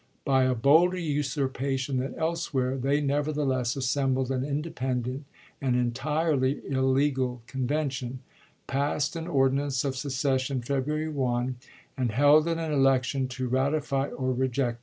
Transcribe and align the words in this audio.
By 0.25 0.45
a 0.45 0.55
bolder 0.55 0.97
usurpation 0.97 1.97
than 1.97 2.15
elsewhere, 2.15 2.75
they 2.75 3.03
neverthe 3.03 3.45
less 3.47 3.75
assembled 3.75 4.31
an 4.31 4.43
independent 4.43 5.25
and 5.61 5.75
entirely 5.75 6.59
illegal 6.67 7.43
convention, 7.45 8.21
passed 8.65 9.15
an 9.15 9.27
ordinance 9.27 9.85
of 9.85 9.95
secession, 9.95 10.61
Feb 10.61 10.85
ruary 10.87 11.13
1, 11.13 11.55
and 11.95 12.11
held 12.11 12.47
an 12.47 12.57
election 12.57 13.27
to 13.27 13.47
ratify 13.47 14.07
or 14.07 14.33
reject 14.33 14.77
i8gi. 14.79 14.79